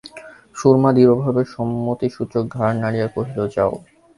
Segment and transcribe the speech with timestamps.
[0.55, 3.73] সুরমা দৃঢ়ভাবে সম্মতিসূচক ঘাড় নাড়িয়া কহিল, যাও।